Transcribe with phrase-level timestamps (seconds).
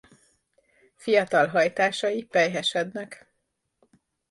[0.95, 3.27] Fiatal hajtásai pelyhesednek.